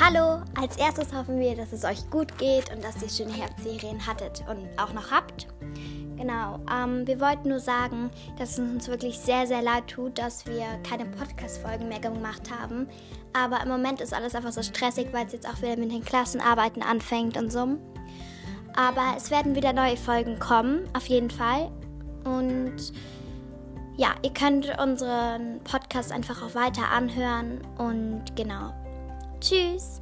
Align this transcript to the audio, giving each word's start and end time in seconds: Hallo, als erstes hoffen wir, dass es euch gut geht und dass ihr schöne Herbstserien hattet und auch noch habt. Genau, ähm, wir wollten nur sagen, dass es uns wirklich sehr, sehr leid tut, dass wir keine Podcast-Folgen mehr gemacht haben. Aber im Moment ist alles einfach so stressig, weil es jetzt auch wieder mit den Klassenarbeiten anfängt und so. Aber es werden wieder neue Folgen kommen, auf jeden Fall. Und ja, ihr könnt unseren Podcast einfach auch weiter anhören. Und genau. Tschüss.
Hallo, 0.00 0.40
als 0.54 0.76
erstes 0.76 1.12
hoffen 1.12 1.40
wir, 1.40 1.56
dass 1.56 1.72
es 1.72 1.84
euch 1.84 2.08
gut 2.08 2.38
geht 2.38 2.72
und 2.72 2.84
dass 2.84 3.02
ihr 3.02 3.08
schöne 3.08 3.36
Herbstserien 3.36 4.06
hattet 4.06 4.44
und 4.48 4.68
auch 4.78 4.92
noch 4.92 5.10
habt. 5.10 5.48
Genau, 6.16 6.60
ähm, 6.72 7.04
wir 7.04 7.18
wollten 7.20 7.48
nur 7.48 7.58
sagen, 7.58 8.08
dass 8.38 8.52
es 8.52 8.58
uns 8.60 8.86
wirklich 8.86 9.18
sehr, 9.18 9.48
sehr 9.48 9.60
leid 9.60 9.88
tut, 9.88 10.16
dass 10.16 10.46
wir 10.46 10.66
keine 10.88 11.04
Podcast-Folgen 11.04 11.88
mehr 11.88 11.98
gemacht 11.98 12.48
haben. 12.48 12.88
Aber 13.32 13.60
im 13.60 13.68
Moment 13.68 14.00
ist 14.00 14.14
alles 14.14 14.36
einfach 14.36 14.52
so 14.52 14.62
stressig, 14.62 15.08
weil 15.10 15.26
es 15.26 15.32
jetzt 15.32 15.48
auch 15.48 15.60
wieder 15.62 15.76
mit 15.76 15.90
den 15.90 16.04
Klassenarbeiten 16.04 16.82
anfängt 16.82 17.36
und 17.36 17.50
so. 17.50 17.66
Aber 18.76 19.14
es 19.16 19.32
werden 19.32 19.56
wieder 19.56 19.72
neue 19.72 19.96
Folgen 19.96 20.38
kommen, 20.38 20.88
auf 20.96 21.06
jeden 21.06 21.30
Fall. 21.30 21.72
Und 22.24 22.92
ja, 23.96 24.14
ihr 24.22 24.32
könnt 24.32 24.78
unseren 24.80 25.58
Podcast 25.64 26.12
einfach 26.12 26.40
auch 26.40 26.54
weiter 26.54 26.88
anhören. 26.88 27.62
Und 27.78 28.36
genau. 28.36 28.72
Tschüss. 29.40 30.00